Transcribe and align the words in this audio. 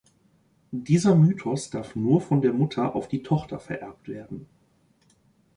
Dieser 0.71 1.13
Mythos 1.13 1.69
darf 1.69 1.95
nur 1.95 2.21
von 2.21 2.41
der 2.41 2.53
Mutter 2.53 2.95
auf 2.95 3.07
die 3.07 3.21
Tochter 3.21 3.59
vererbt 3.59 4.07
werden. 4.07 4.47